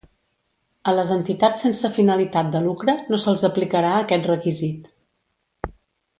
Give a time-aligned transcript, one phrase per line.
[0.91, 4.91] A les entitats sense finalitat de lucre, no se'ls aplicarà aquest requisit.